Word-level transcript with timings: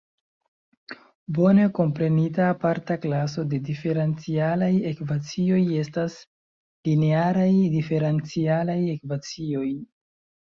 Bone 1.39 1.65
komprenita 1.79 2.47
aparta 2.53 2.97
klaso 3.03 3.43
de 3.51 3.59
diferencialaj 3.67 4.69
ekvacioj 4.93 5.59
estas 5.83 6.17
linearaj 6.91 7.47
diferencialaj 7.77 8.79
ekvacioj. 8.97 9.69